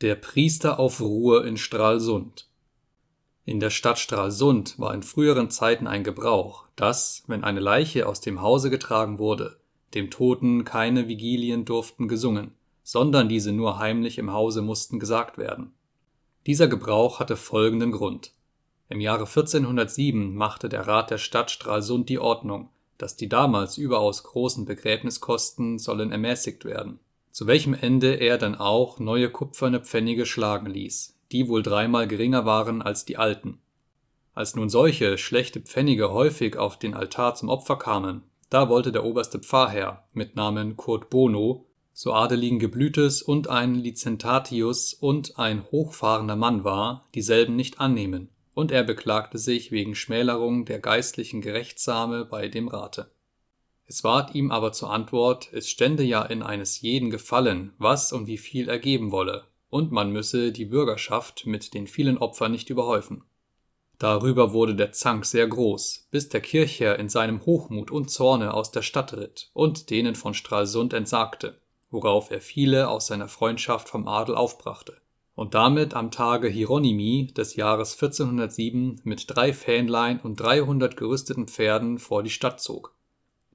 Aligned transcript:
Der 0.00 0.14
Priester 0.14 0.78
auf 0.78 1.02
Ruhe 1.02 1.46
in 1.46 1.58
Stralsund. 1.58 2.48
In 3.44 3.60
der 3.60 3.68
Stadt 3.68 3.98
Stralsund 3.98 4.78
war 4.78 4.94
in 4.94 5.02
früheren 5.02 5.50
Zeiten 5.50 5.86
ein 5.86 6.04
Gebrauch, 6.04 6.64
dass, 6.74 7.22
wenn 7.26 7.44
eine 7.44 7.60
Leiche 7.60 8.08
aus 8.08 8.22
dem 8.22 8.40
Hause 8.40 8.70
getragen 8.70 9.18
wurde, 9.18 9.58
dem 9.92 10.10
Toten 10.10 10.64
keine 10.64 11.06
Vigilien 11.06 11.66
durften 11.66 12.08
gesungen, 12.08 12.54
sondern 12.82 13.28
diese 13.28 13.52
nur 13.52 13.78
heimlich 13.78 14.16
im 14.16 14.32
Hause 14.32 14.62
mussten 14.62 15.00
gesagt 15.00 15.36
werden. 15.36 15.74
Dieser 16.46 16.66
Gebrauch 16.66 17.20
hatte 17.20 17.36
folgenden 17.36 17.92
Grund. 17.92 18.32
Im 18.88 19.00
Jahre 19.00 19.26
1407 19.26 20.34
machte 20.34 20.70
der 20.70 20.86
Rat 20.86 21.10
der 21.10 21.18
Stadt 21.18 21.50
Stralsund 21.50 22.08
die 22.08 22.18
Ordnung, 22.18 22.70
dass 22.96 23.16
die 23.16 23.28
damals 23.28 23.76
überaus 23.76 24.22
großen 24.22 24.64
Begräbniskosten 24.64 25.78
sollen 25.78 26.10
ermäßigt 26.10 26.64
werden 26.64 27.00
zu 27.32 27.46
welchem 27.46 27.74
Ende 27.74 28.14
er 28.14 28.38
dann 28.38 28.54
auch 28.54 28.98
neue 28.98 29.30
kupferne 29.30 29.80
Pfennige 29.80 30.26
schlagen 30.26 30.66
ließ, 30.66 31.16
die 31.32 31.48
wohl 31.48 31.62
dreimal 31.62 32.08
geringer 32.08 32.44
waren 32.44 32.82
als 32.82 33.04
die 33.04 33.16
alten. 33.16 33.58
Als 34.34 34.56
nun 34.56 34.68
solche 34.68 35.18
schlechte 35.18 35.60
Pfennige 35.60 36.12
häufig 36.12 36.56
auf 36.56 36.78
den 36.78 36.94
Altar 36.94 37.34
zum 37.34 37.48
Opfer 37.48 37.76
kamen, 37.76 38.22
da 38.48 38.68
wollte 38.68 38.90
der 38.92 39.04
oberste 39.04 39.38
Pfarrherr 39.38 40.04
mit 40.12 40.34
Namen 40.34 40.76
Kurt 40.76 41.10
Bono, 41.10 41.66
so 41.92 42.12
adeligen 42.12 42.58
Geblütes 42.58 43.22
und 43.22 43.48
ein 43.48 43.74
Licentatius 43.74 44.94
und 44.94 45.38
ein 45.38 45.64
hochfahrender 45.70 46.36
Mann 46.36 46.64
war, 46.64 47.08
dieselben 47.14 47.56
nicht 47.56 47.80
annehmen, 47.80 48.28
und 48.54 48.72
er 48.72 48.82
beklagte 48.82 49.38
sich 49.38 49.70
wegen 49.70 49.94
Schmälerung 49.94 50.64
der 50.64 50.80
geistlichen 50.80 51.40
Gerechtsame 51.40 52.24
bei 52.24 52.48
dem 52.48 52.68
Rate 52.68 53.10
es 53.90 54.04
ward 54.04 54.36
ihm 54.36 54.52
aber 54.52 54.70
zur 54.70 54.92
Antwort, 54.92 55.48
es 55.52 55.68
stände 55.68 56.04
ja 56.04 56.22
in 56.22 56.44
eines 56.44 56.80
jeden 56.80 57.10
Gefallen, 57.10 57.72
was 57.78 58.12
und 58.12 58.28
wie 58.28 58.38
viel 58.38 58.68
er 58.68 58.78
geben 58.78 59.10
wolle, 59.10 59.42
und 59.68 59.90
man 59.90 60.12
müsse 60.12 60.52
die 60.52 60.66
Bürgerschaft 60.66 61.44
mit 61.44 61.74
den 61.74 61.88
vielen 61.88 62.16
Opfern 62.16 62.52
nicht 62.52 62.70
überhäufen. 62.70 63.24
Darüber 63.98 64.52
wurde 64.52 64.76
der 64.76 64.92
Zank 64.92 65.26
sehr 65.26 65.48
groß, 65.48 66.06
bis 66.12 66.28
der 66.28 66.40
Kirchherr 66.40 67.00
in 67.00 67.08
seinem 67.08 67.44
Hochmut 67.44 67.90
und 67.90 68.12
Zorne 68.12 68.54
aus 68.54 68.70
der 68.70 68.82
Stadt 68.82 69.12
ritt 69.14 69.50
und 69.54 69.90
denen 69.90 70.14
von 70.14 70.34
Stralsund 70.34 70.92
entsagte, 70.92 71.58
worauf 71.90 72.30
er 72.30 72.40
viele 72.40 72.88
aus 72.88 73.08
seiner 73.08 73.26
Freundschaft 73.26 73.88
vom 73.88 74.06
Adel 74.06 74.36
aufbrachte, 74.36 74.98
und 75.34 75.54
damit 75.54 75.94
am 75.94 76.12
Tage 76.12 76.46
Hieronymi 76.46 77.32
des 77.36 77.56
Jahres 77.56 77.94
1407 77.94 79.00
mit 79.02 79.24
drei 79.26 79.52
Fähnlein 79.52 80.20
und 80.20 80.38
dreihundert 80.38 80.96
gerüsteten 80.96 81.48
Pferden 81.48 81.98
vor 81.98 82.22
die 82.22 82.30
Stadt 82.30 82.60
zog 82.60 82.94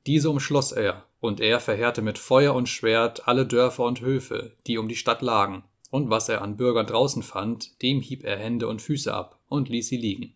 diese 0.06 0.30
umschloss 0.30 0.72
er, 0.72 1.06
und 1.20 1.40
er 1.40 1.60
verheerte 1.60 2.02
mit 2.02 2.18
Feuer 2.18 2.54
und 2.54 2.70
Schwert 2.70 3.28
alle 3.28 3.46
Dörfer 3.46 3.84
und 3.84 4.02
Höfe, 4.02 4.52
die 4.68 4.78
um 4.78 4.88
die 4.88 4.96
Stadt 4.96 5.22
lagen, 5.22 5.64
und 5.90 6.10
was 6.10 6.30
er 6.30 6.42
an 6.42 6.58
Bürgern 6.58 6.86
draußen 6.86 7.24
fand, 7.24 7.82
dem 7.82 8.02
hieb 8.02 8.24
er 8.24 8.38
Hände 8.38 8.68
und 8.68 8.82
Füße 8.82 9.14
ab 9.14 9.40
und 9.48 9.70
ließ 9.70 9.88
sie 9.88 9.98
liegen. 9.98 10.36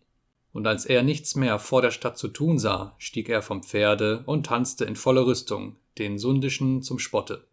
Und 0.52 0.66
als 0.66 0.84
er 0.84 1.02
nichts 1.02 1.36
mehr 1.36 1.58
vor 1.58 1.80
der 1.82 1.92
Stadt 1.92 2.18
zu 2.18 2.28
tun 2.28 2.58
sah, 2.58 2.94
stieg 2.98 3.28
er 3.28 3.42
vom 3.42 3.62
Pferde 3.62 4.24
und 4.26 4.46
tanzte 4.46 4.84
in 4.84 4.96
voller 4.96 5.26
Rüstung, 5.26 5.76
den 5.98 6.18
Sundischen 6.18 6.82
zum 6.82 6.98
Spotte. 6.98 7.46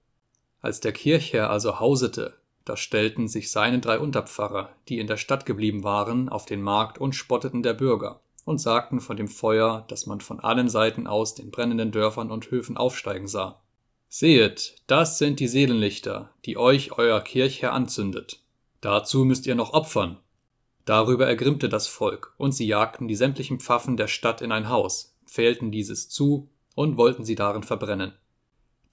Als 0.62 0.80
der 0.80 0.94
Kirchherr 0.94 1.50
also 1.52 1.80
hausete, 1.80 2.34
da 2.66 2.76
stellten 2.76 3.28
sich 3.28 3.52
seine 3.52 3.80
drei 3.80 4.00
Unterpfarrer, 4.00 4.70
die 4.90 5.00
in 5.00 5.08
der 5.08 5.18
Stadt 5.18 5.46
geblieben 5.46 5.84
waren, 5.84 6.28
auf 6.28 6.46
den 6.46 6.62
Markt 6.62 6.98
und 6.98 7.14
spotteten 7.14 7.62
der 7.62 7.74
Bürger, 7.74 8.20
und 8.48 8.60
sagten 8.60 9.02
von 9.02 9.18
dem 9.18 9.28
Feuer, 9.28 9.84
das 9.90 10.06
man 10.06 10.22
von 10.22 10.40
allen 10.40 10.70
Seiten 10.70 11.06
aus 11.06 11.36
den 11.36 11.52
brennenden 11.52 11.92
Dörfern 11.92 12.32
und 12.32 12.50
Höfen 12.50 12.78
aufsteigen 12.78 13.28
sah. 13.28 13.62
Sehet, 14.08 14.76
das 14.88 15.18
sind 15.18 15.42
die 15.42 15.50
Seelenlichter, 15.50 16.30
die 16.46 16.56
euch 16.56 16.98
euer 16.98 17.20
Kirchherr 17.20 17.74
anzündet. 17.74 18.40
Dazu 18.80 19.26
müsst 19.26 19.48
ihr 19.48 19.56
noch 19.56 19.74
opfern. 19.74 20.16
Darüber 20.86 21.28
ergrimmte 21.28 21.68
das 21.68 21.88
Volk, 21.88 22.36
und 22.38 22.54
sie 22.54 22.66
jagten 22.66 23.10
die 23.10 23.16
sämtlichen 23.16 23.60
Pfaffen 23.60 23.98
der 23.98 24.08
Stadt 24.08 24.42
in 24.42 24.54
ein 24.54 24.70
Haus, 24.70 25.14
pfählten 25.26 25.70
dieses 25.70 26.08
zu 26.08 26.48
und 26.74 26.96
wollten 26.96 27.26
sie 27.26 27.36
darin 27.36 27.64
verbrennen. 27.64 28.14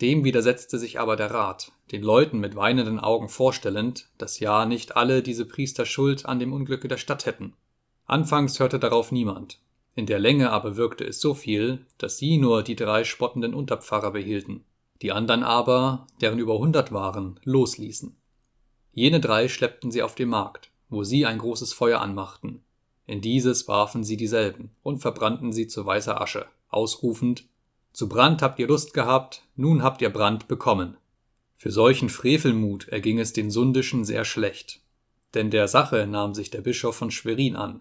Dem 0.01 0.25
widersetzte 0.25 0.81
sich 0.81 0.99
aber 0.99 1.15
der 1.15 1.31
Rat, 1.31 1.71
den 1.93 2.03
Leuten 2.03 2.41
mit 2.41 2.57
weinenden 2.57 2.99
Augen 2.99 3.29
vorstellend, 3.29 4.09
dass 4.19 4.41
ja 4.41 4.67
nicht 4.67 4.97
alle 4.97 5.23
diese 5.23 5.47
Priester 5.47 5.87
Schuld 5.87 6.27
an 6.27 6.41
dem 6.41 6.53
Unglücke 6.53 6.89
der 6.89 6.97
Stadt 6.97 7.25
hätten. 7.25 7.55
Anfangs 8.07 8.61
hörte 8.61 8.79
darauf 8.79 9.13
niemand, 9.13 9.59
in 9.95 10.07
der 10.07 10.19
Länge 10.19 10.51
aber 10.51 10.77
wirkte 10.77 11.05
es 11.05 11.21
so 11.21 11.35
viel, 11.35 11.87
dass 11.99 12.19
sie 12.19 12.37
nur 12.37 12.63
die 12.63 12.77
drei 12.77 13.05
spottenden 13.05 13.55
Unterpfarrer 13.55 14.11
behielten, 14.11 14.65
die 15.01 15.13
andern 15.13 15.43
aber, 15.43 16.07
deren 16.21 16.39
über 16.39 16.59
hundert 16.59 16.93
waren, 16.93 17.41
losließen. 17.45 18.17
Jene 18.93 19.21
drei 19.21 19.49
schleppten 19.49 19.91
sie 19.91 20.03
auf 20.03 20.15
den 20.15 20.29
Markt, 20.29 20.71
wo 20.89 21.03
sie 21.03 21.27
ein 21.27 21.39
großes 21.39 21.73
Feuer 21.73 22.01
anmachten. 22.01 22.63
In 23.07 23.21
dieses 23.21 23.69
warfen 23.69 24.05
sie 24.05 24.17
dieselben 24.17 24.71
und 24.83 24.99
verbrannten 24.99 25.53
sie 25.53 25.67
zu 25.67 25.85
weißer 25.85 26.21
Asche, 26.21 26.47
ausrufend 26.69 27.45
Zu 27.93 28.09
Brand 28.09 28.43
habt 28.43 28.59
ihr 28.59 28.67
Lust 28.67 28.95
gehabt, 28.95 29.43
nun 29.57 29.83
habt 29.83 30.03
ihr 30.03 30.11
Brand 30.11 30.49
bekommen. 30.49 30.97
Für 31.57 31.71
solchen 31.71 32.09
Frevelmut 32.09 32.89
erging 32.89 33.19
es 33.19 33.33
den 33.33 33.51
Sundischen 33.51 34.05
sehr 34.05 34.25
schlecht, 34.25 34.81
denn 35.35 35.51
der 35.51 35.69
Sache 35.69 36.07
nahm 36.07 36.35
sich 36.35 36.51
der 36.51 36.61
Bischof 36.61 36.97
von 36.97 37.11
Schwerin 37.11 37.57
an, 37.57 37.81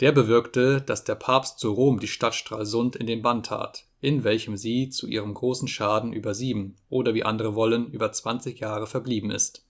der 0.00 0.12
bewirkte, 0.12 0.80
dass 0.80 1.04
der 1.04 1.14
Papst 1.14 1.58
zu 1.58 1.72
Rom 1.72 2.00
die 2.00 2.08
Stadt 2.08 2.34
Stralsund 2.34 2.96
in 2.96 3.06
den 3.06 3.20
Bann 3.20 3.42
tat, 3.42 3.84
in 4.00 4.24
welchem 4.24 4.56
sie 4.56 4.88
zu 4.88 5.06
ihrem 5.06 5.34
großen 5.34 5.68
Schaden 5.68 6.12
über 6.14 6.34
sieben 6.34 6.76
oder 6.88 7.12
wie 7.12 7.22
andere 7.22 7.54
wollen 7.54 7.90
über 7.90 8.10
zwanzig 8.12 8.60
Jahre 8.60 8.86
verblieben 8.86 9.30
ist. 9.30 9.66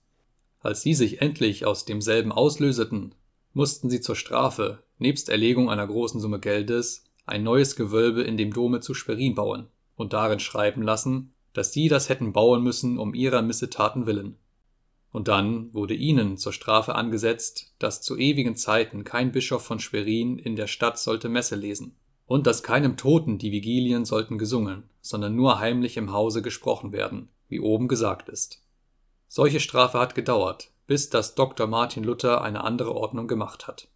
Als 0.61 0.81
sie 0.81 0.93
sich 0.93 1.21
endlich 1.21 1.65
aus 1.65 1.83
demselben 1.83 2.31
auslöseten, 2.31 3.13
mussten 3.53 3.89
sie 3.89 3.99
zur 3.99 4.15
Strafe, 4.15 4.83
nebst 4.99 5.27
Erlegung 5.27 5.69
einer 5.69 5.85
großen 5.85 6.21
Summe 6.21 6.39
Geldes, 6.39 7.03
ein 7.25 7.43
neues 7.43 7.75
Gewölbe 7.75 8.21
in 8.21 8.37
dem 8.37 8.53
Dome 8.53 8.79
zu 8.79 8.93
Schwerin 8.93 9.35
bauen 9.35 9.67
und 9.97 10.13
darin 10.13 10.39
schreiben 10.39 10.81
lassen, 10.81 11.33
dass 11.53 11.73
sie 11.73 11.89
das 11.89 12.07
hätten 12.07 12.31
bauen 12.31 12.63
müssen 12.63 12.97
um 12.97 13.13
ihrer 13.13 13.41
Missetaten 13.41 14.05
willen 14.05 14.37
und 15.11 15.27
dann 15.27 15.73
wurde 15.73 15.93
ihnen 15.93 16.37
zur 16.37 16.53
Strafe 16.53 16.95
angesetzt, 16.95 17.73
dass 17.79 18.01
zu 18.01 18.17
ewigen 18.17 18.55
Zeiten 18.55 19.03
kein 19.03 19.31
Bischof 19.31 19.63
von 19.63 19.79
Schwerin 19.79 20.37
in 20.39 20.55
der 20.55 20.67
Stadt 20.67 20.97
sollte 20.97 21.29
Messe 21.29 21.55
lesen, 21.55 21.95
und 22.25 22.47
dass 22.47 22.63
keinem 22.63 22.97
Toten 22.97 23.37
die 23.37 23.51
Vigilien 23.51 24.05
sollten 24.05 24.37
gesungen, 24.37 24.83
sondern 25.01 25.35
nur 25.35 25.59
heimlich 25.59 25.97
im 25.97 26.13
Hause 26.13 26.41
gesprochen 26.41 26.91
werden, 26.93 27.27
wie 27.49 27.59
oben 27.59 27.87
gesagt 27.87 28.29
ist. 28.29 28.63
Solche 29.27 29.59
Strafe 29.59 29.99
hat 29.99 30.15
gedauert, 30.15 30.71
bis 30.87 31.09
dass 31.09 31.35
Dr. 31.35 31.67
Martin 31.67 32.03
Luther 32.03 32.41
eine 32.41 32.63
andere 32.63 32.95
Ordnung 32.95 33.27
gemacht 33.27 33.67
hat 33.67 33.87